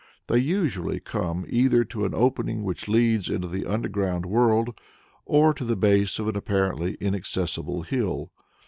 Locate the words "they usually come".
0.25-1.45